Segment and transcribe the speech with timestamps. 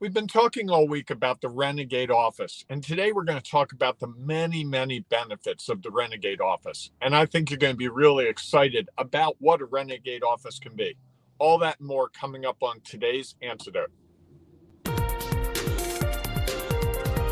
[0.00, 3.72] We've been talking all week about the Renegade Office, and today we're going to talk
[3.72, 6.90] about the many, many benefits of the Renegade Office.
[7.02, 10.74] And I think you're going to be really excited about what a Renegade Office can
[10.74, 10.96] be.
[11.38, 13.90] All that and more coming up on today's Antidote.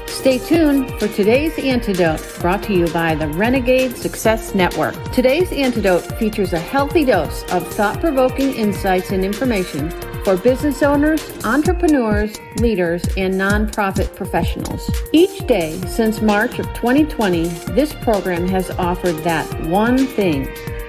[0.07, 4.95] Stay tuned for today's antidote brought to you by the Renegade Success Network.
[5.12, 9.91] Today's antidote features a healthy dose of thought provoking insights and information
[10.28, 14.91] for business owners, entrepreneurs, leaders, and nonprofit professionals.
[15.10, 20.46] Each day since March of 2020, this program has offered that one thing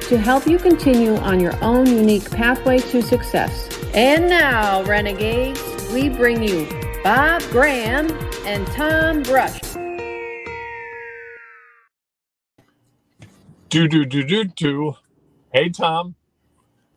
[0.09, 3.69] to help you continue on your own unique pathway to success.
[3.93, 6.67] And now, Renegades, we bring you
[7.01, 8.11] Bob Graham
[8.45, 9.61] and Tom Brush.
[13.69, 14.95] Do, do, do, do, do.
[15.53, 16.15] Hey, Tom.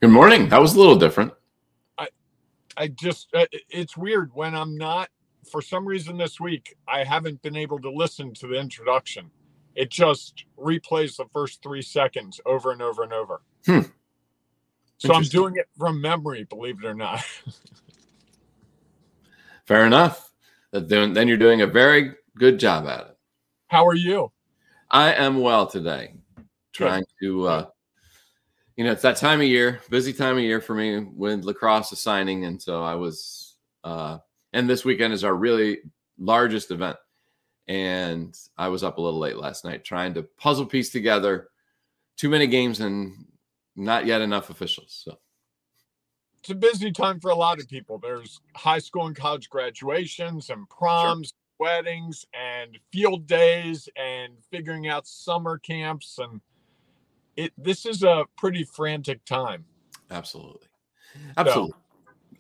[0.00, 0.48] Good morning.
[0.48, 1.34] That was a little different.
[2.76, 5.10] I just uh, it's weird when I'm not
[5.50, 9.30] for some reason this week I haven't been able to listen to the introduction.
[9.74, 13.42] It just replays the first three seconds over and over and over.
[13.66, 13.80] Hmm.
[14.98, 17.24] So I'm doing it from memory, believe it or not.
[19.66, 20.32] Fair enough.
[20.72, 23.16] Then you're doing a very good job at it.
[23.66, 24.30] How are you?
[24.90, 26.14] I am well today.
[26.72, 27.66] Trying to uh,
[28.76, 31.92] you know, it's that time of year, busy time of year for me when lacrosse
[31.92, 32.44] is signing.
[32.44, 34.18] And so I was, uh,
[34.52, 35.78] and this weekend is our really
[36.18, 36.96] largest event.
[37.68, 41.48] And I was up a little late last night trying to puzzle piece together
[42.16, 43.26] too many games and
[43.76, 45.02] not yet enough officials.
[45.04, 45.18] So
[46.38, 47.98] it's a busy time for a lot of people.
[47.98, 51.66] There's high school and college graduations and proms, sure.
[51.66, 56.40] weddings, and field days, and figuring out summer camps and
[57.36, 59.64] it this is a pretty frantic time.
[60.10, 60.68] Absolutely.
[61.36, 61.72] Absolutely.
[61.72, 61.76] So.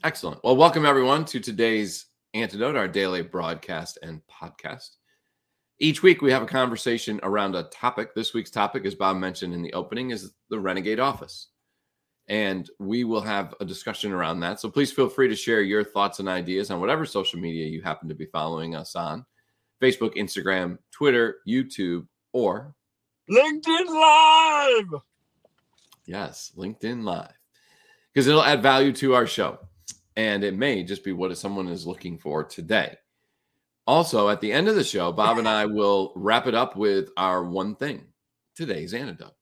[0.04, 0.42] Excellent.
[0.42, 4.96] Well, welcome everyone to today's Antidote, our daily broadcast and podcast.
[5.78, 8.14] Each week we have a conversation around a topic.
[8.14, 11.48] This week's topic, as Bob mentioned in the opening, is the Renegade Office.
[12.28, 14.60] And we will have a discussion around that.
[14.60, 17.82] So please feel free to share your thoughts and ideas on whatever social media you
[17.82, 19.24] happen to be following us on
[19.80, 22.74] Facebook, Instagram, Twitter, YouTube, or
[23.30, 25.00] LinkedIn Live.
[26.06, 27.32] Yes, LinkedIn Live.
[28.12, 29.58] Because it'll add value to our show.
[30.16, 32.96] And it may just be what someone is looking for today.
[33.86, 37.08] Also, at the end of the show, Bob and I will wrap it up with
[37.16, 38.04] our one thing
[38.54, 39.34] today's antidote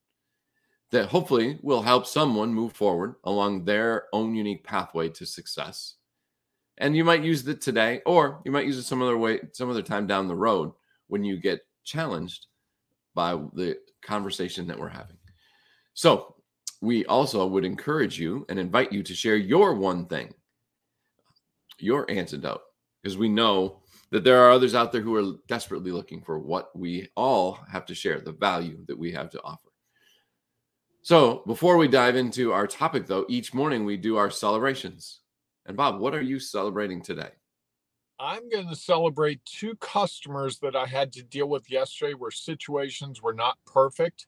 [0.91, 5.95] that hopefully will help someone move forward along their own unique pathway to success.
[6.77, 9.69] And you might use it today, or you might use it some other way, some
[9.69, 10.71] other time down the road
[11.07, 12.47] when you get challenged
[13.13, 15.17] by the conversation that we're having.
[15.93, 16.35] So,
[16.81, 20.33] we also would encourage you and invite you to share your one thing,
[21.77, 22.61] your antidote,
[23.01, 26.75] because we know that there are others out there who are desperately looking for what
[26.77, 29.69] we all have to share, the value that we have to offer.
[31.03, 35.21] So, before we dive into our topic, though, each morning we do our celebrations.
[35.65, 37.29] And Bob, what are you celebrating today?
[38.23, 43.19] I'm going to celebrate two customers that I had to deal with yesterday where situations
[43.19, 44.27] were not perfect.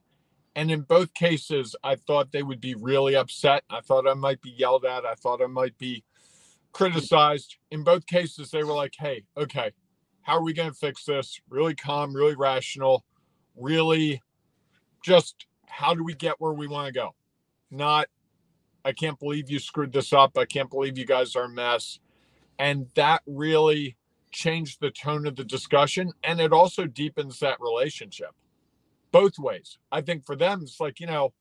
[0.55, 3.63] And in both cases, I thought they would be really upset.
[3.69, 5.05] I thought I might be yelled at.
[5.05, 6.03] I thought I might be
[6.71, 7.57] criticized.
[7.69, 9.73] In both cases, they were like, hey, okay,
[10.23, 11.39] how are we going to fix this?
[11.47, 13.05] Really calm, really rational,
[13.55, 14.23] really
[15.05, 17.11] just how do we get where we want to go?
[17.69, 18.07] Not,
[18.83, 20.35] I can't believe you screwed this up.
[20.35, 21.99] I can't believe you guys are a mess
[22.63, 23.97] and that really
[24.31, 26.13] changed the tone of the discussion.
[26.23, 28.29] And it also deepens that relationship
[29.11, 29.77] both ways.
[29.91, 31.33] I think for them, it's like, you know,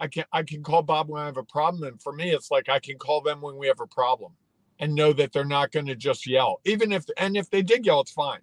[0.00, 1.84] I can I can call Bob when I have a problem.
[1.84, 4.32] And for me, it's like I can call them when we have a problem
[4.80, 6.60] and know that they're not going to just yell.
[6.64, 8.40] Even if and if they did yell, it's fine.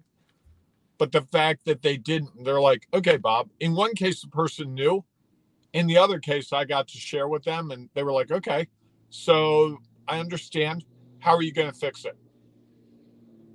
[0.96, 3.50] But the fact that they didn't, they're like, okay, Bob.
[3.60, 5.04] In one case, the person knew.
[5.74, 8.68] In the other case, I got to share with them and they were like, okay,
[9.10, 9.76] so
[10.08, 10.86] I understand.
[11.22, 12.16] How are you going to fix it?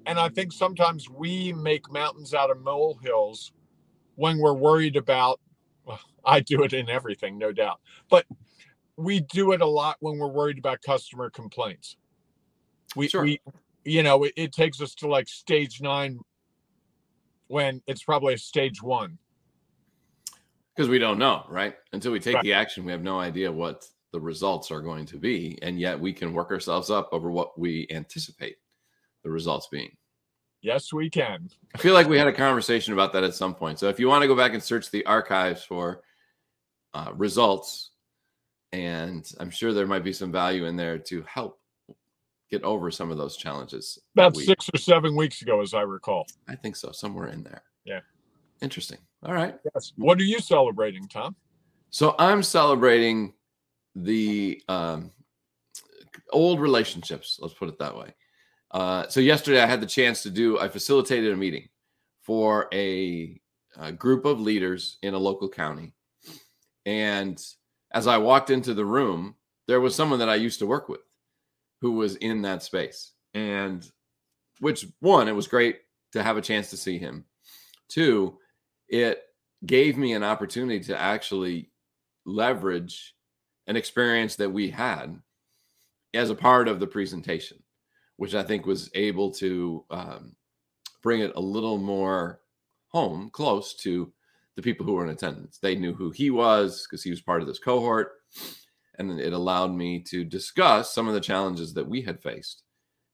[0.07, 3.51] And I think sometimes we make mountains out of molehills
[4.15, 5.39] when we're worried about,
[5.85, 8.25] well, I do it in everything, no doubt, but
[8.95, 11.97] we do it a lot when we're worried about customer complaints.
[12.95, 13.23] We, sure.
[13.23, 13.39] we
[13.83, 16.19] you know, it, it takes us to like stage nine
[17.47, 19.17] when it's probably a stage one.
[20.75, 21.75] Because we don't know, right?
[21.93, 22.43] Until we take right.
[22.43, 25.59] the action, we have no idea what the results are going to be.
[25.61, 28.57] And yet we can work ourselves up over what we anticipate
[29.27, 29.91] the results being.
[30.61, 31.49] Yes, we can.
[31.75, 33.77] I feel like we had a conversation about that at some point.
[33.77, 36.01] So if you want to go back and search the archives for
[36.93, 37.91] uh, results,
[38.71, 41.59] and I'm sure there might be some value in there to help
[42.49, 43.99] get over some of those challenges.
[44.15, 46.25] About six or seven weeks ago, as I recall.
[46.47, 47.63] I think so, somewhere in there.
[47.85, 47.99] Yeah.
[48.61, 48.99] Interesting.
[49.23, 49.55] All right.
[49.75, 49.93] Yes.
[49.97, 51.35] What are you celebrating, Tom?
[51.89, 53.33] So I'm celebrating
[53.95, 55.11] the um,
[56.31, 57.37] old relationships.
[57.41, 58.13] Let's put it that way.
[58.71, 60.59] Uh, so yesterday I had the chance to do.
[60.59, 61.69] I facilitated a meeting
[62.21, 63.39] for a,
[63.77, 65.93] a group of leaders in a local county,
[66.85, 67.41] and
[67.91, 69.35] as I walked into the room,
[69.67, 71.01] there was someone that I used to work with
[71.81, 73.13] who was in that space.
[73.33, 73.89] And
[74.59, 75.79] which one, it was great
[76.13, 77.25] to have a chance to see him.
[77.89, 78.37] Two,
[78.89, 79.23] it
[79.65, 81.69] gave me an opportunity to actually
[82.25, 83.15] leverage
[83.67, 85.19] an experience that we had
[86.13, 87.57] as a part of the presentation,
[88.17, 90.35] which I think was able to um,
[91.01, 92.41] bring it a little more
[92.89, 94.11] home, close to
[94.55, 95.59] the people who were in attendance.
[95.59, 98.13] They knew who he was because he was part of this cohort.
[98.99, 102.63] And it allowed me to discuss some of the challenges that we had faced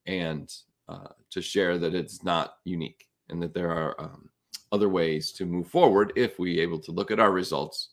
[0.05, 0.49] and
[0.87, 4.29] uh, to share that it's not unique and that there are um,
[4.71, 7.89] other ways to move forward if we are able to look at our results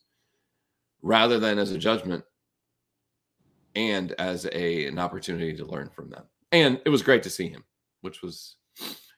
[1.02, 2.24] rather than as a judgment
[3.74, 6.24] and as a an opportunity to learn from them.
[6.52, 7.64] And it was great to see him,
[8.00, 8.56] which was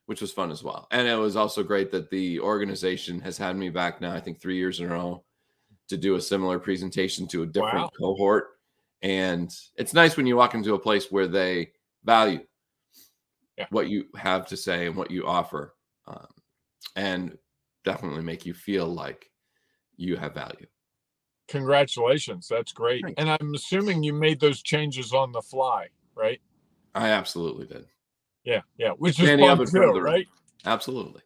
[0.06, 0.88] which was fun as well.
[0.90, 4.40] And it was also great that the organization has had me back now, I think
[4.40, 5.25] three years in a row,
[5.88, 7.90] to do a similar presentation to a different wow.
[7.99, 8.49] cohort.
[9.02, 11.73] And it's nice when you walk into a place where they
[12.05, 12.40] value
[13.56, 13.67] yeah.
[13.70, 15.75] what you have to say and what you offer,
[16.06, 16.26] um,
[16.96, 17.38] and
[17.84, 19.31] definitely make you feel like
[19.96, 20.67] you have value.
[21.49, 22.49] Congratulations.
[22.49, 23.02] That's great.
[23.05, 23.20] Thanks.
[23.20, 26.40] And I'm assuming you made those changes on the fly, right?
[26.94, 27.87] I absolutely did.
[28.44, 30.27] Yeah, yeah, which is fun too, right?
[30.65, 31.23] Absolutely.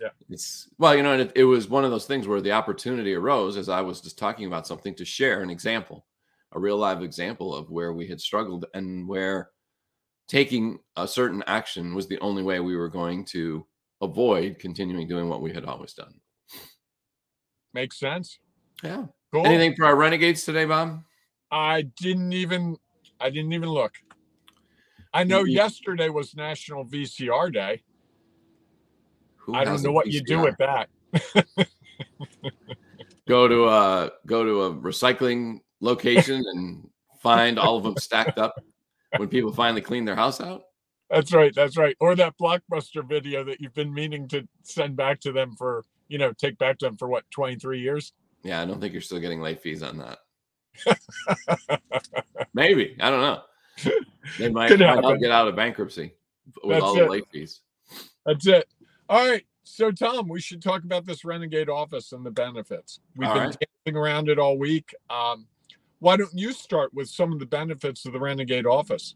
[0.00, 0.08] Yeah.
[0.30, 3.56] It's well, you know, it, it was one of those things where the opportunity arose
[3.56, 6.06] as I was just talking about something to share an example,
[6.52, 9.50] a real live example of where we had struggled and where
[10.26, 13.64] taking a certain action was the only way we were going to
[14.00, 16.14] avoid continuing doing what we had always done.
[17.72, 18.38] Makes sense.
[18.82, 19.04] Yeah.
[19.32, 19.46] Cool.
[19.46, 21.04] Anything for our renegades today, Bob?
[21.50, 22.76] I didn't even
[23.20, 23.92] I didn't even look.
[25.14, 25.50] I know mm-hmm.
[25.50, 27.82] yesterday was National VCR Day.
[29.36, 30.12] Who I don't know what VCR?
[30.12, 30.88] you do with that.
[33.28, 36.88] go to a go to a recycling location and
[37.22, 38.54] find all of them stacked up
[39.16, 40.62] when people finally clean their house out.
[41.10, 41.52] That's right.
[41.54, 41.94] That's right.
[42.00, 46.16] Or that blockbuster video that you've been meaning to send back to them for, you
[46.16, 48.14] know, take back to them for what, 23 years?
[48.42, 51.80] Yeah, I don't think you're still getting late fees on that.
[52.54, 52.96] Maybe.
[52.98, 53.42] I don't know.
[54.38, 56.14] They might, might not get out of bankruptcy
[56.62, 57.60] with That's all the late fees.
[58.24, 58.68] That's it.
[59.08, 59.44] All right.
[59.64, 63.00] So, Tom, we should talk about this renegade office and the benefits.
[63.16, 63.56] We've all been right.
[63.84, 64.94] dancing around it all week.
[65.08, 65.46] Um,
[66.00, 69.14] why don't you start with some of the benefits of the renegade office?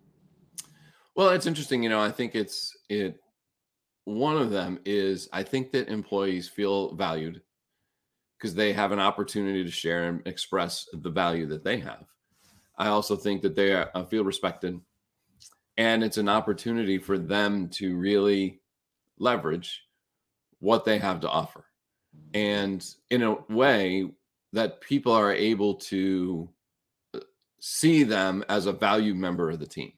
[1.16, 1.82] Well, it's interesting.
[1.82, 3.20] You know, I think it's it.
[4.04, 7.42] One of them is I think that employees feel valued
[8.38, 12.04] because they have an opportunity to share and express the value that they have.
[12.78, 14.80] I also think that they are, uh, feel respected,
[15.76, 18.60] and it's an opportunity for them to really
[19.18, 19.82] leverage
[20.60, 21.64] what they have to offer,
[22.34, 24.10] and in a way
[24.52, 26.48] that people are able to
[27.14, 27.20] uh,
[27.60, 29.92] see them as a valued member of the team.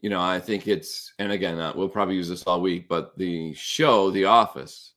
[0.00, 3.16] You know, I think it's, and again, uh, we'll probably use this all week, but
[3.18, 4.92] the show, The Office,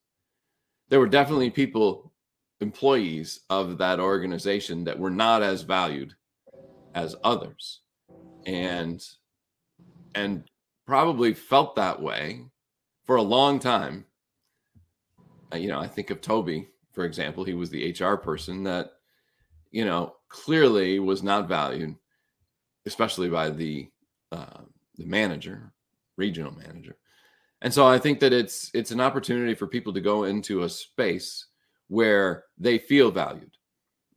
[0.90, 2.12] there were definitely people,
[2.60, 6.16] employees of that organization that were not as valued
[6.94, 7.82] as others.
[8.46, 9.04] And
[10.16, 10.44] and
[10.86, 12.46] probably felt that way
[13.06, 14.06] for a long time.
[15.54, 18.94] Uh, you know i think of toby for example he was the hr person that
[19.70, 21.94] you know clearly was not valued
[22.86, 23.90] especially by the
[24.32, 24.62] uh,
[24.96, 25.74] the manager
[26.18, 26.98] regional manager.
[27.62, 30.70] And so i think that it's it's an opportunity for people to go into a
[30.70, 31.48] space
[31.90, 33.52] where they feel valued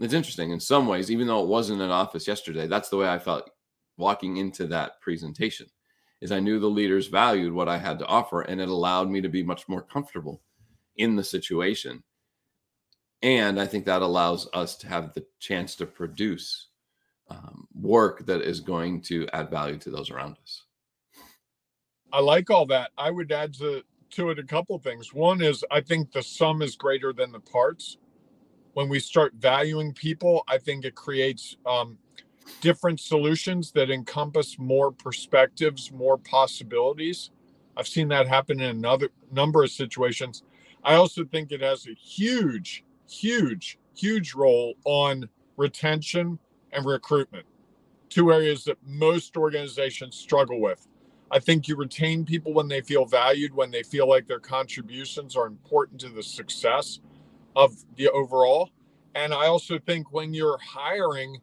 [0.04, 3.08] it's interesting in some ways, even though it wasn't an office yesterday, that's the way
[3.08, 3.50] I felt
[3.96, 5.66] walking into that presentation
[6.20, 9.20] is I knew the leaders valued what I had to offer and it allowed me
[9.20, 10.42] to be much more comfortable
[10.96, 12.02] in the situation.
[13.22, 16.68] And I think that allows us to have the chance to produce
[17.30, 20.62] um, work that is going to add value to those around us.
[22.12, 22.90] I like all that.
[22.96, 25.12] I would add to, to it a couple things.
[25.12, 27.98] One is I think the sum is greater than the parts
[28.74, 31.96] when we start valuing people, I think it creates um,
[32.60, 37.30] different solutions that encompass more perspectives, more possibilities.
[37.76, 40.42] I've seen that happen in another number of situations.
[40.82, 46.38] I also think it has a huge, huge, huge role on retention
[46.72, 47.46] and recruitment,
[48.08, 50.86] two areas that most organizations struggle with.
[51.30, 55.36] I think you retain people when they feel valued, when they feel like their contributions
[55.36, 57.00] are important to the success
[57.56, 58.70] of the overall.
[59.14, 61.40] And I also think when you're hiring,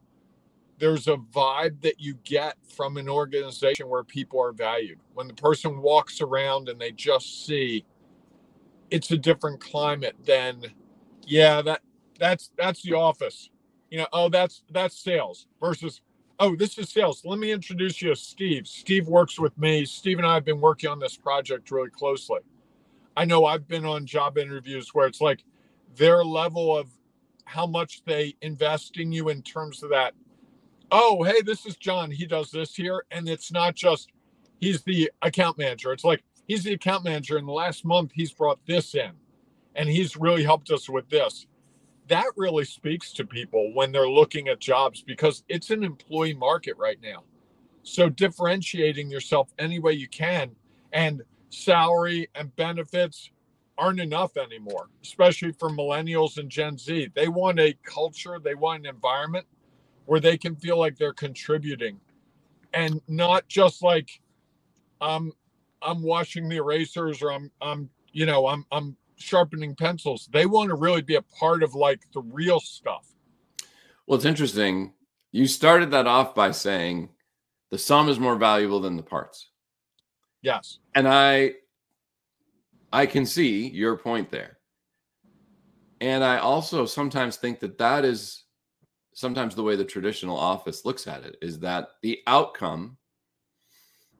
[0.78, 4.98] there's a vibe that you get from an organization where people are valued.
[5.14, 7.84] When the person walks around and they just see
[8.90, 10.62] it's a different climate than
[11.26, 11.80] yeah, that
[12.18, 13.48] that's that's the office.
[13.90, 16.02] You know, oh that's that's sales versus
[16.38, 17.22] oh, this is sales.
[17.24, 18.66] Let me introduce you to Steve.
[18.66, 19.84] Steve works with me.
[19.84, 22.40] Steve and I have been working on this project really closely.
[23.16, 25.44] I know I've been on job interviews where it's like
[25.96, 26.88] their level of
[27.44, 30.14] how much they invest in you in terms of that.
[30.90, 32.10] Oh, hey, this is John.
[32.10, 33.04] He does this here.
[33.10, 34.10] And it's not just
[34.60, 35.92] he's the account manager.
[35.92, 37.38] It's like he's the account manager.
[37.38, 39.12] In the last month, he's brought this in
[39.74, 41.46] and he's really helped us with this.
[42.08, 46.76] That really speaks to people when they're looking at jobs because it's an employee market
[46.76, 47.24] right now.
[47.82, 50.50] So differentiating yourself any way you can
[50.92, 53.30] and salary and benefits
[53.78, 57.10] aren't enough anymore, especially for millennials and Gen Z.
[57.14, 59.46] They want a culture, they want an environment
[60.06, 62.00] where they can feel like they're contributing
[62.74, 64.20] and not just like
[65.00, 65.32] I'm
[65.80, 70.28] I'm washing the erasers or I'm I'm you know I'm I'm sharpening pencils.
[70.32, 73.06] They want to really be a part of like the real stuff.
[74.06, 74.94] Well, it's interesting.
[75.30, 77.10] You started that off by saying
[77.70, 79.48] the sum is more valuable than the parts.
[80.42, 80.78] Yes.
[80.94, 81.54] And I
[82.92, 84.58] I can see your point there.
[86.00, 88.44] And I also sometimes think that that is
[89.14, 92.96] sometimes the way the traditional office looks at it is that the outcome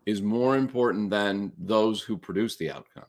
[0.07, 3.07] is more important than those who produce the outcome.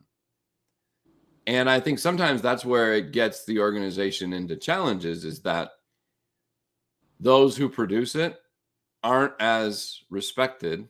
[1.46, 5.72] And I think sometimes that's where it gets the organization into challenges is that
[7.20, 8.40] those who produce it
[9.04, 10.88] aren't as respected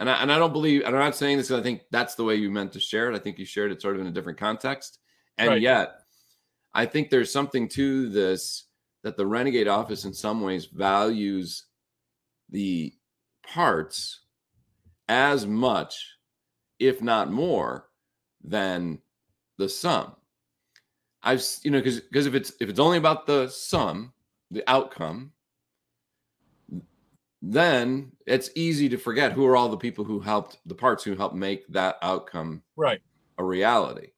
[0.00, 2.14] and I, and I don't believe, and I'm not saying this because I think that's
[2.14, 3.16] the way you meant to share it.
[3.16, 4.98] I think you shared it sort of in a different context.
[5.38, 5.60] And right.
[5.60, 6.00] yet,
[6.74, 8.66] I think there's something to this
[9.02, 11.64] that the Renegade office in some ways values
[12.50, 12.92] the
[13.46, 14.20] parts
[15.08, 16.16] as much,
[16.78, 17.88] if not more,
[18.42, 18.98] than
[19.56, 20.14] the sum.
[21.22, 24.12] I've you know because because if it's if it's only about the sum,
[24.50, 25.32] the outcome,
[27.40, 31.14] then it's easy to forget who are all the people who helped the parts who
[31.14, 33.00] helped make that outcome right
[33.38, 34.08] a reality.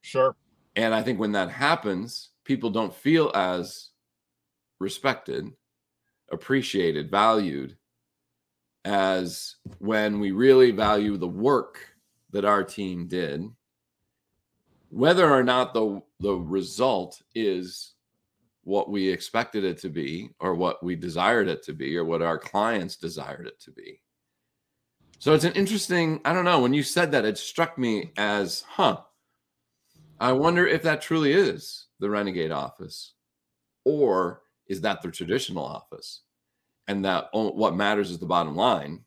[0.00, 0.34] Sure.
[0.76, 3.90] And I think when that happens, people don't feel as
[4.78, 5.52] respected,
[6.32, 7.76] appreciated, valued
[8.86, 11.94] as when we really value the work
[12.30, 13.50] that our team did
[14.90, 17.94] whether or not the the result is
[18.64, 22.22] what we expected it to be or what we desired it to be or what
[22.22, 24.00] our clients desired it to be.
[25.18, 28.64] So it's an interesting, I don't know, when you said that, it struck me as,
[28.68, 29.00] huh,
[30.18, 33.14] I wonder if that truly is the renegade office
[33.84, 36.22] or is that the traditional office?
[36.88, 39.04] And that what matters is the bottom line,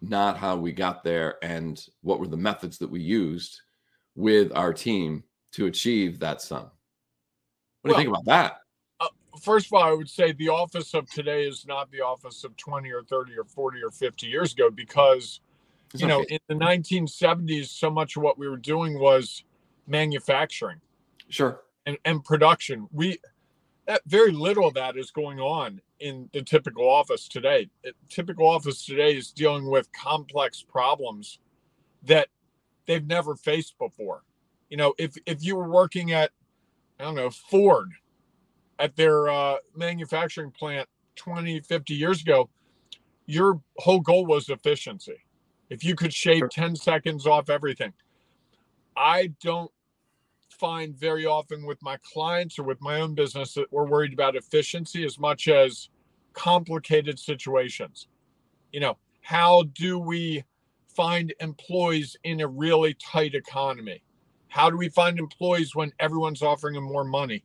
[0.00, 3.60] not how we got there and what were the methods that we used
[4.14, 6.70] with our team to achieve that sum.
[7.86, 8.60] What do you think about that?
[9.00, 9.08] Uh,
[9.40, 12.56] first of all, I would say the office of today is not the office of
[12.56, 15.40] 20 or 30 or 40 or 50 years ago because,
[15.92, 16.38] it's you okay.
[16.38, 19.44] know, in the 1970s, so much of what we were doing was
[19.86, 20.80] manufacturing.
[21.28, 21.60] Sure.
[21.86, 22.88] And, and production.
[22.90, 23.18] We,
[23.86, 27.70] that very little of that is going on in the typical office today.
[27.84, 31.38] The typical office today is dealing with complex problems
[32.02, 32.28] that
[32.86, 34.22] they've never faced before.
[34.70, 36.32] You know, if if you were working at
[36.98, 37.90] I don't know, Ford
[38.78, 42.48] at their uh, manufacturing plant 20, 50 years ago,
[43.26, 45.24] your whole goal was efficiency.
[45.70, 47.92] If you could shave 10 seconds off everything.
[48.96, 49.70] I don't
[50.48, 54.36] find very often with my clients or with my own business that we're worried about
[54.36, 55.88] efficiency as much as
[56.32, 58.08] complicated situations.
[58.72, 60.44] You know, how do we
[60.88, 64.02] find employees in a really tight economy?
[64.48, 67.44] How do we find employees when everyone's offering them more money?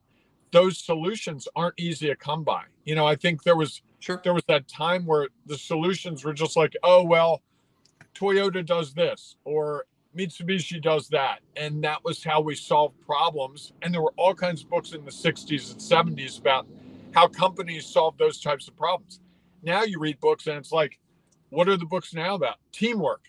[0.52, 2.64] Those solutions aren't easy to come by.
[2.84, 4.22] You know, I think there was sure.
[4.24, 7.42] there was that time where the solutions were just like, oh well,
[8.14, 11.40] Toyota does this or Mitsubishi does that.
[11.56, 13.74] And that was how we solved problems.
[13.82, 16.68] And there were all kinds of books in the 60s and 70s about
[17.14, 19.22] how companies solve those types of problems.
[19.64, 21.00] Now you read books and it's like,
[21.50, 22.56] what are the books now about?
[22.72, 23.26] Teamwork,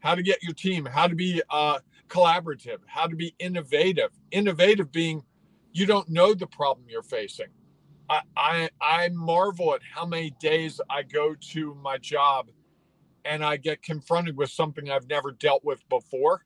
[0.00, 1.78] how to get your team, how to be uh,
[2.12, 4.10] collaborative, how to be innovative.
[4.30, 5.22] Innovative being
[5.72, 7.46] you don't know the problem you're facing.
[8.10, 12.50] I, I, I marvel at how many days I go to my job
[13.24, 16.44] and I get confronted with something I've never dealt with before.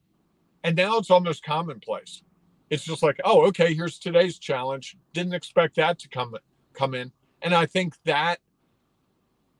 [0.63, 2.23] And now it's almost commonplace.
[2.71, 4.97] It's just like, oh, okay, here's today's challenge.
[5.13, 6.37] Didn't expect that to come
[6.73, 7.11] come in.
[7.43, 8.39] And I think that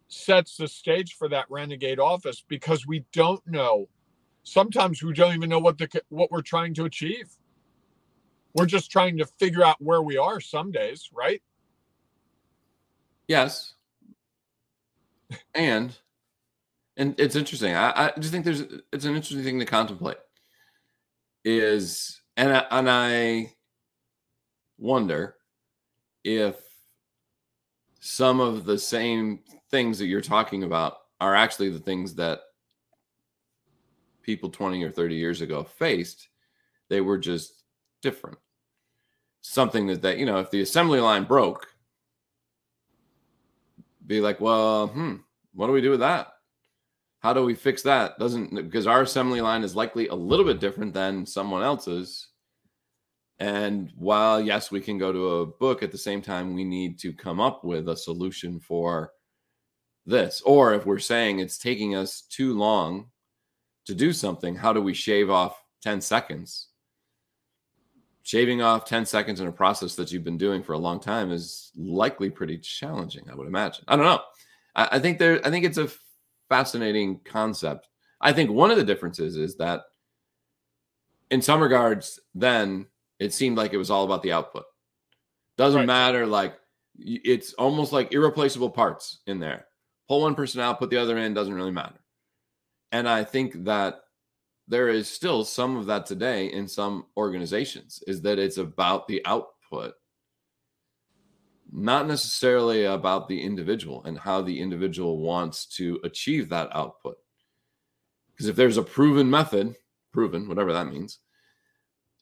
[0.09, 3.89] sets the stage for that renegade office because we don't know.
[4.47, 7.29] Sometimes we don't even know what the what we're trying to achieve.
[8.55, 11.43] We're just trying to figure out where we are some days, right?
[13.27, 13.75] Yes.
[15.53, 15.97] And
[16.97, 17.75] and it's interesting.
[17.75, 18.63] I, I just think there's
[18.93, 20.19] it's an interesting thing to contemplate.
[21.45, 23.53] Is and I, and I
[24.79, 25.35] wonder
[26.23, 26.55] if
[27.99, 29.41] some of the same
[29.73, 32.43] things that you're talking about are actually the things that
[34.27, 36.29] people 20 or 30 years ago faced.
[36.91, 37.63] They were just
[38.03, 38.39] different.
[39.41, 41.69] Something that, that you know, if the assembly line broke,
[44.05, 45.17] be like, well, hmm,
[45.55, 46.33] what do we do with that?
[47.21, 48.19] How do we fix that?
[48.19, 52.29] Doesn't because our assembly line is likely a little bit different than someone else's.
[53.39, 56.99] And while yes, we can go to a book at the same time, we need
[57.01, 59.13] to come up with a solution for
[60.05, 60.41] this.
[60.43, 63.11] Or if we're saying it's taking us too long
[63.87, 66.69] to do something, how do we shave off 10 seconds?
[68.23, 71.31] Shaving off 10 seconds in a process that you've been doing for a long time
[71.31, 73.85] is likely pretty challenging, I would imagine.
[73.87, 74.21] I don't know.
[74.75, 75.91] I, I think there I think it's a
[76.49, 77.89] fascinating concept.
[78.21, 79.83] I think one of the differences is that
[81.31, 82.87] in some regards, then
[83.19, 84.65] it seemed like it was all about the output.
[85.57, 85.87] Doesn't right.
[85.87, 86.57] matter, like
[86.99, 89.67] it's almost like irreplaceable parts in there
[90.09, 91.99] pull one person out, put the other in, doesn't really matter.
[92.93, 94.01] And I think that
[94.69, 99.25] there is still some of that today in some organizations is that it's about the
[99.25, 99.95] output,
[101.73, 107.17] not necessarily about the individual and how the individual wants to achieve that output.
[108.33, 109.77] Because if there's a proven method,
[110.13, 111.21] proven, whatever that means,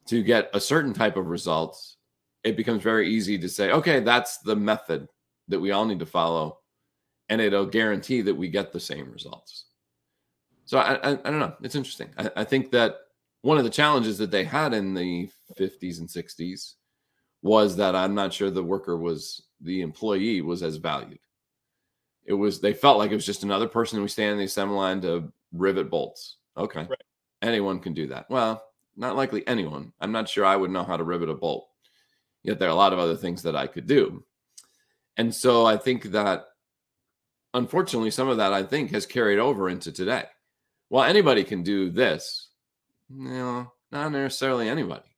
[0.07, 1.97] to get a certain type of results,
[2.43, 5.09] it becomes very easy to say, okay, that's the method
[5.49, 6.59] that we all need to follow
[7.29, 9.67] and it'll guarantee that we get the same results.
[10.75, 11.55] So I, I, I don't know.
[11.63, 12.09] It's interesting.
[12.19, 12.97] I, I, think that
[13.43, 16.73] one of the challenges that they had in the 50s and 60s
[17.43, 21.21] was that I'm not sure the worker was the employee was as valued.
[22.25, 24.77] It was they felt like it was just another person who stand in the assembly
[24.77, 26.39] line to rivet bolts.
[26.57, 27.03] Okay, right.
[27.41, 28.29] anyone can do that.
[28.29, 28.61] Well,
[28.97, 29.93] not likely anyone.
[30.01, 31.69] I'm not sure I would know how to rivet a bolt.
[32.43, 34.25] Yet there are a lot of other things that I could do.
[35.17, 36.47] And so I think that
[37.53, 40.25] unfortunately, some of that I think has carried over into today.
[40.95, 42.51] Well, anybody can do this.
[43.11, 45.11] Know, not necessarily anybody.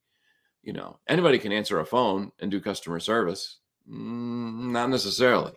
[0.62, 3.58] You know, anybody can answer a phone and do customer service.
[3.86, 5.52] Mm, not necessarily.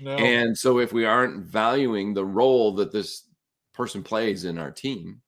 [0.00, 0.12] No.
[0.12, 3.24] And so, if we aren't valuing the role that this
[3.74, 5.22] person plays in our team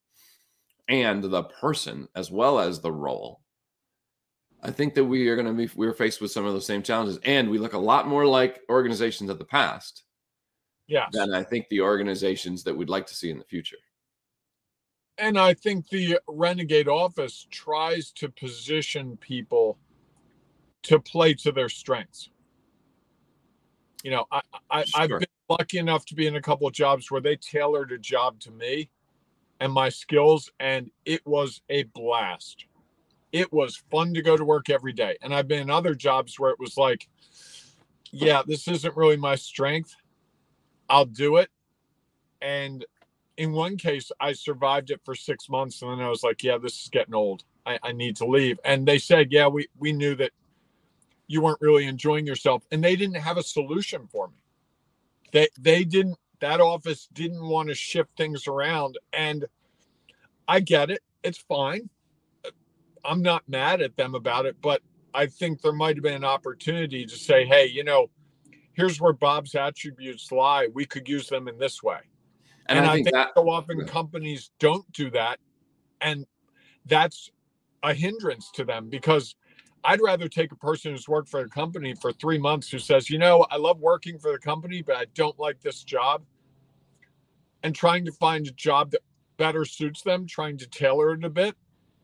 [0.86, 3.40] and the person as well as the role,
[4.62, 6.84] I think that we are going to be we're faced with some of those same
[6.84, 10.04] challenges, and we look a lot more like organizations of the past
[10.86, 13.78] yeah, than I think the organizations that we'd like to see in the future.
[15.18, 19.78] And I think the Renegade office tries to position people
[20.84, 22.30] to play to their strengths.
[24.04, 25.00] You know, I, I sure.
[25.00, 27.98] I've been lucky enough to be in a couple of jobs where they tailored a
[27.98, 28.90] job to me
[29.60, 32.66] and my skills, and it was a blast.
[33.32, 35.18] It was fun to go to work every day.
[35.20, 37.08] And I've been in other jobs where it was like,
[38.12, 39.96] yeah, this isn't really my strength
[40.88, 41.50] I'll do it.
[42.40, 42.84] And
[43.38, 46.58] in one case, I survived it for six months, and then I was like, "Yeah,
[46.58, 47.44] this is getting old.
[47.64, 50.32] I, I need to leave." And they said, "Yeah, we we knew that
[51.28, 54.42] you weren't really enjoying yourself," and they didn't have a solution for me.
[55.32, 56.18] They they didn't.
[56.40, 59.46] That office didn't want to shift things around, and
[60.48, 61.02] I get it.
[61.22, 61.88] It's fine.
[63.04, 64.82] I'm not mad at them about it, but
[65.14, 68.10] I think there might have been an opportunity to say, "Hey, you know."
[68.74, 70.68] here's where Bob's attributes lie.
[70.72, 71.98] We could use them in this way.
[72.68, 75.38] And, and I, I, think, think that, so often companies don't do that.
[76.00, 76.26] And
[76.86, 77.30] that's
[77.82, 79.34] a hindrance to them because
[79.84, 83.08] I'd rather take a person who's worked for a company for three months who says,
[83.08, 86.24] you know, I love working for the company, but I don't like this job.
[87.62, 89.00] And trying to find a job that
[89.36, 91.56] better suits them, trying to tailor it a bit.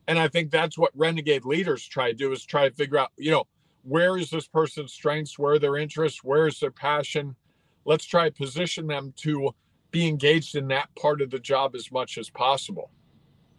[0.09, 3.13] And I think that's what renegade leaders try to do is try to figure out,
[3.17, 3.45] you know,
[3.85, 7.37] where is this person's strengths where are their interests where is their passion
[7.85, 9.55] let's try to position them to
[9.95, 12.91] be engaged in that part of the job as much as possible.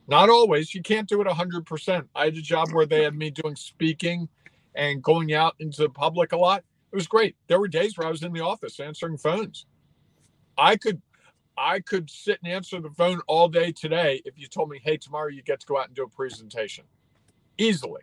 [0.10, 0.76] Not always.
[0.76, 4.28] You can't do it 100% i had a job where they had me doing speaking
[4.76, 6.62] and going out into the public a lot.
[6.92, 7.38] It was great.
[7.48, 9.66] There were days where i was in the office answering phones.
[10.58, 11.02] I could
[11.58, 14.98] I could sit and answer the phone all day today if you told me, hey,
[14.98, 16.84] tomorrow you get to go out and do a presentation.
[17.58, 18.02] Easily.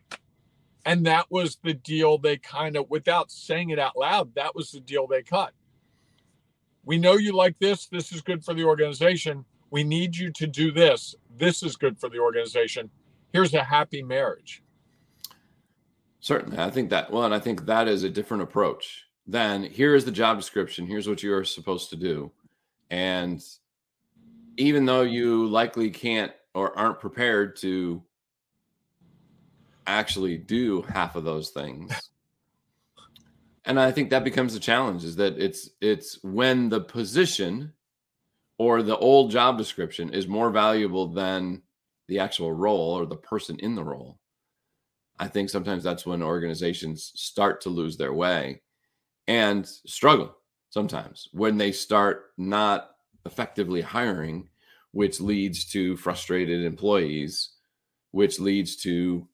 [0.86, 4.70] And that was the deal they kind of, without saying it out loud, that was
[4.70, 5.52] the deal they cut.
[6.84, 7.86] We know you like this.
[7.86, 9.44] This is good for the organization.
[9.70, 11.14] We need you to do this.
[11.38, 12.90] This is good for the organization.
[13.32, 14.62] Here's a happy marriage.
[16.20, 16.58] Certainly.
[16.58, 20.04] I think that, well, and I think that is a different approach than here is
[20.04, 20.86] the job description.
[20.86, 22.30] Here's what you're supposed to do.
[22.90, 23.42] And
[24.56, 28.02] even though you likely can't or aren't prepared to
[29.86, 32.10] actually do half of those things
[33.64, 37.72] and i think that becomes the challenge is that it's it's when the position
[38.58, 41.62] or the old job description is more valuable than
[42.08, 44.18] the actual role or the person in the role
[45.18, 48.60] i think sometimes that's when organizations start to lose their way
[49.28, 50.36] and struggle
[50.70, 52.90] sometimes when they start not
[53.24, 54.48] effectively hiring
[54.90, 57.52] which leads to frustrated employees
[58.12, 59.26] which leads to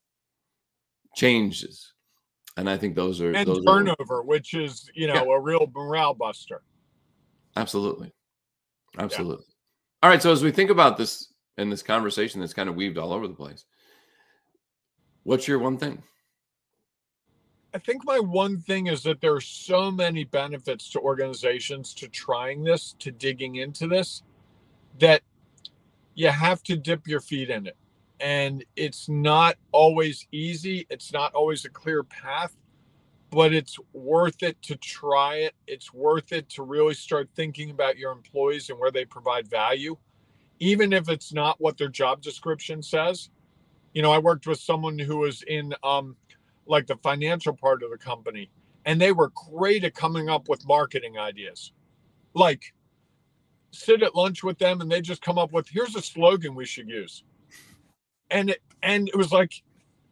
[1.14, 1.92] changes.
[2.58, 5.36] And I think those are and those turnover, are, which is you know yeah.
[5.36, 6.62] a real morale buster.
[7.54, 8.12] Absolutely,
[8.98, 9.44] absolutely.
[9.48, 9.54] Yeah.
[10.02, 10.20] All right.
[10.20, 13.28] So as we think about this in this conversation that's kind of weaved all over
[13.28, 13.64] the place,
[15.22, 16.02] what's your one thing?
[17.72, 22.08] I think my one thing is that there are so many benefits to organizations to
[22.08, 24.24] trying this, to digging into this,
[24.98, 25.22] that
[26.16, 27.76] you have to dip your feet in it
[28.20, 32.57] and it's not always easy it's not always a clear path
[33.31, 37.96] but it's worth it to try it it's worth it to really start thinking about
[37.96, 39.96] your employees and where they provide value
[40.61, 43.31] even if it's not what their job description says.
[43.92, 46.16] You know i worked with someone who was in um
[46.66, 48.50] like the financial part of the company
[48.85, 51.72] and they were great at coming up with marketing ideas.
[52.35, 52.74] Like
[53.70, 56.64] sit at lunch with them and they just come up with here's a slogan we
[56.64, 57.22] should use
[58.30, 59.62] and it, and it was like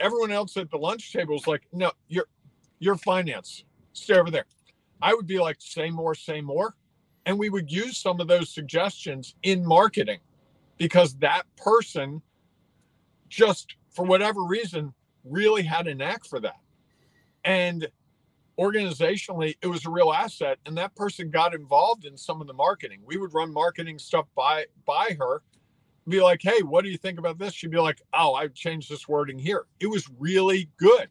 [0.01, 2.29] everyone else at the lunch table was like, "No, you're
[2.79, 3.65] you're finance.
[3.93, 4.47] Stay over there."
[5.03, 6.75] I would be like, "Say more, say more,"
[7.27, 10.21] and we would use some of those suggestions in marketing
[10.79, 12.23] because that person
[13.29, 14.93] just for whatever reason
[15.25, 16.61] really had a knack for that
[17.45, 17.89] and
[18.59, 22.53] organizationally it was a real asset and that person got involved in some of the
[22.53, 25.43] marketing we would run marketing stuff by by her
[26.09, 27.53] be like, hey, what do you think about this?
[27.53, 29.67] She'd be like, oh, I've changed this wording here.
[29.81, 31.09] It was really good.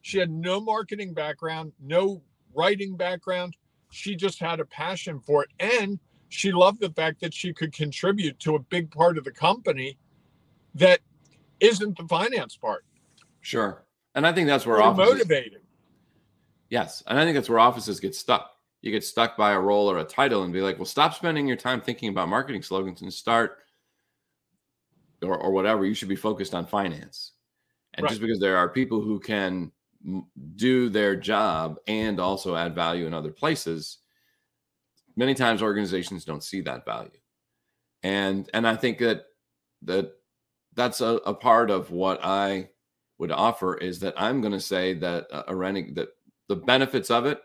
[0.00, 2.22] She had no marketing background, no
[2.54, 3.56] writing background.
[3.90, 5.50] She just had a passion for it.
[5.60, 9.30] And she loved the fact that she could contribute to a big part of the
[9.30, 9.98] company
[10.74, 11.00] that
[11.60, 12.84] isn't the finance part.
[13.40, 13.84] Sure.
[14.14, 15.60] And I think that's where offices, motivating.
[16.70, 17.02] Yes.
[17.06, 18.52] And I think that's where offices get stuck.
[18.80, 21.46] You get stuck by a role or a title and be like, well, stop spending
[21.46, 23.58] your time thinking about marketing slogans and start
[25.22, 27.32] or, or whatever, you should be focused on finance.
[27.94, 28.10] And right.
[28.10, 29.72] just because there are people who can
[30.56, 33.98] do their job and also add value in other places,
[35.16, 37.10] many times organizations don't see that value.
[38.02, 39.24] And and I think that
[39.82, 40.12] that
[40.74, 42.70] that's a, a part of what I
[43.18, 46.10] would offer is that I'm going to say that a, a renegade that
[46.48, 47.40] the benefits of it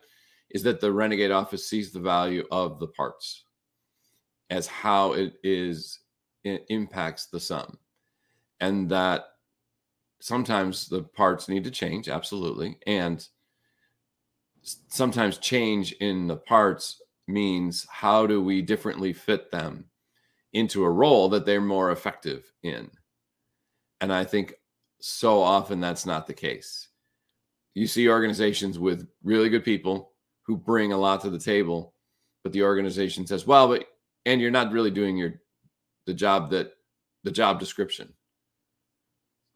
[0.52, 3.46] is that the renegade office sees the value of the parts
[4.52, 6.00] as how it is
[6.44, 7.78] impacts the sum.
[8.60, 9.26] And that
[10.22, 12.78] sometimes the parts need to change absolutely.
[12.88, 13.28] And
[14.62, 19.86] sometimes change in the parts means how do we differently fit them
[20.54, 22.90] into a role that they're more effective in?
[24.02, 24.56] And i think
[25.00, 26.88] so often that's not the case.
[27.76, 31.94] You see organizations with really good people who bring a lot to the table
[32.44, 33.88] but the organization says well but
[34.26, 35.34] and you're not really doing your
[36.06, 36.74] the job that
[37.24, 38.14] the job description.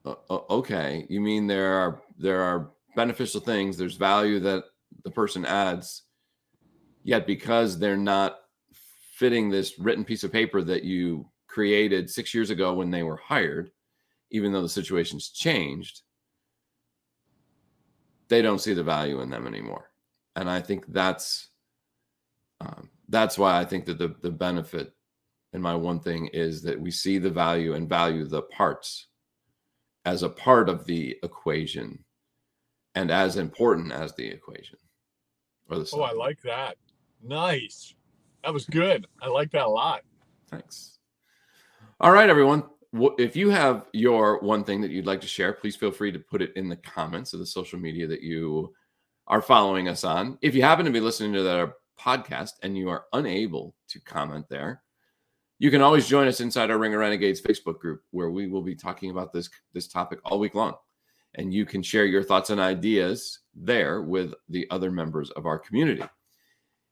[0.05, 0.15] Uh,
[0.49, 4.63] okay, you mean there are there are beneficial things, there's value that
[5.03, 6.03] the person adds,
[7.03, 8.39] yet because they're not
[9.15, 13.17] fitting this written piece of paper that you created six years ago when they were
[13.17, 13.71] hired,
[14.31, 16.01] even though the situation's changed,
[18.27, 19.89] they don't see the value in them anymore.
[20.35, 21.49] And I think that's
[22.61, 24.93] um, that's why I think that the the benefit
[25.53, 29.07] and my one thing is that we see the value and value the parts
[30.05, 32.03] as a part of the equation
[32.95, 34.77] and as important as the equation
[35.69, 36.77] or the oh i like that.
[37.23, 37.95] Nice.
[38.43, 39.07] That was good.
[39.21, 40.03] I like that a lot.
[40.49, 40.99] Thanks.
[41.99, 42.63] All right everyone.
[42.93, 46.19] If you have your one thing that you'd like to share please feel free to
[46.19, 48.73] put it in the comments of the social media that you
[49.27, 50.37] are following us on.
[50.41, 54.45] If you happen to be listening to that podcast and you are unable to comment
[54.49, 54.83] there
[55.59, 58.61] You can always join us inside our Ring of Renegades Facebook group, where we will
[58.61, 60.75] be talking about this this topic all week long,
[61.35, 65.57] and you can share your thoughts and ideas there with the other members of our
[65.57, 66.03] community.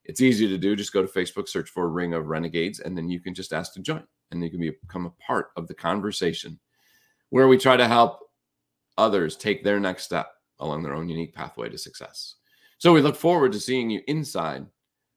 [0.04, 0.74] It's easy to do.
[0.74, 3.72] Just go to Facebook, search for Ring of Renegades, and then you can just ask
[3.74, 6.58] to join, and you can become a part of the conversation,
[7.30, 8.20] where we try to help
[8.98, 12.34] others take their next step along their own unique pathway to success.
[12.78, 14.66] So we look forward to seeing you inside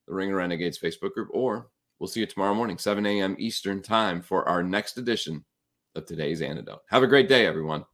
[0.06, 1.68] the Ring of Renegades Facebook group, or
[2.00, 3.36] we'll see you tomorrow morning, 7 a.m.
[3.38, 5.44] Eastern Time, for our next edition
[5.94, 6.80] of today's antidote.
[6.88, 7.84] Have a great day, everyone.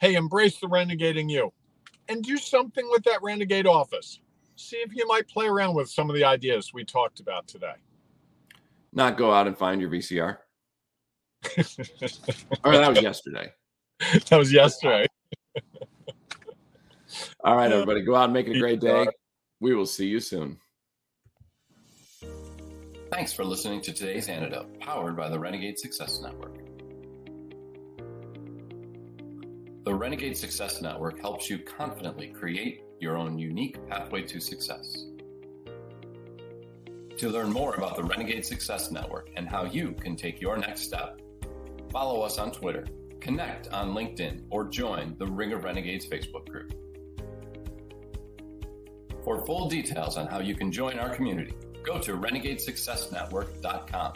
[0.00, 1.52] Hey, embrace the renegade in you
[2.08, 4.20] and do something with that renegade office.
[4.56, 7.74] See if you might play around with some of the ideas we talked about today.
[8.92, 10.38] Not go out and find your VCR.
[12.64, 13.52] or that was yesterday.
[14.28, 15.06] That was yesterday.
[17.44, 19.06] All right, everybody, go out and make it a great day.
[19.60, 20.58] We will see you soon.
[23.14, 26.56] Thanks for listening to today's antidote, powered by the Renegade Success Network.
[29.84, 35.06] The Renegade Success Network helps you confidently create your own unique pathway to success.
[37.18, 40.80] To learn more about the Renegade Success Network and how you can take your next
[40.80, 41.20] step,
[41.92, 42.84] follow us on Twitter,
[43.20, 46.74] connect on LinkedIn, or join the Ring of Renegades Facebook group.
[49.22, 54.12] For full details on how you can join our community, go to renegadesuccessnetwork.com.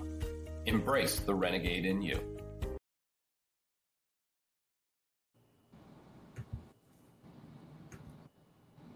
[0.66, 2.37] Embrace the renegade in you.